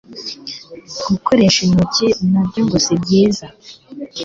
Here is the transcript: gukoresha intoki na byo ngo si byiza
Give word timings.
gukoresha 1.09 1.59
intoki 1.67 2.07
na 2.31 2.41
byo 2.47 2.61
ngo 2.65 2.77
si 2.85 2.93
byiza 3.01 3.45